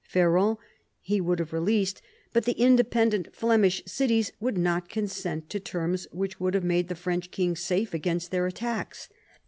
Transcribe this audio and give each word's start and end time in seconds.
Ferrand 0.03 0.57
he 0.99 1.21
would 1.21 1.37
have 1.37 1.53
released, 1.53 2.01
but 2.33 2.45
the 2.45 2.53
independent 2.59 3.35
Flemish 3.35 3.83
cities 3.85 4.31
would 4.39 4.57
not 4.57 4.89
consent 4.89 5.47
to 5.51 5.59
terms 5.59 6.07
which 6.11 6.39
would 6.39 6.55
have 6.55 6.63
made 6.63 6.87
the 6.87 6.95
French 6.95 7.29
king 7.29 7.55
safe 7.55 7.93
against 7.93 8.31
their 8.31 8.47
attacks. 8.47 9.09